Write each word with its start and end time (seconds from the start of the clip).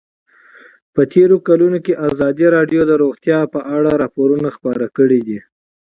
په 0.93 1.01
تېرو 1.13 1.37
کلونو 1.47 1.77
کې 1.85 1.93
ازادي 2.07 2.45
راډیو 2.55 2.81
د 2.87 2.91
روغتیا 3.03 3.39
په 3.53 3.59
اړه 3.75 3.91
راپورونه 4.01 4.47
خپاره 4.57 4.85
کړي 4.97 5.19
دي. 5.27 5.39